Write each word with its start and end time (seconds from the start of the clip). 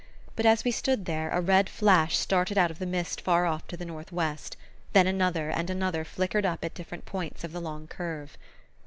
But 0.35 0.47
as 0.47 0.63
we 0.63 0.71
stood 0.71 1.05
there 1.05 1.29
a 1.29 1.39
red 1.41 1.69
flash 1.69 2.17
started 2.17 2.57
out 2.57 2.71
of 2.71 2.79
the 2.79 2.87
mist 2.87 3.21
far 3.21 3.45
off 3.45 3.67
to 3.67 3.77
the 3.77 3.85
northwest; 3.85 4.57
then 4.93 5.05
another 5.05 5.51
and 5.51 5.69
another 5.69 6.03
flickered 6.03 6.43
up 6.43 6.65
at 6.65 6.73
different 6.73 7.05
points 7.05 7.43
of 7.43 7.51
the 7.51 7.61
long 7.61 7.85
curve. 7.85 8.35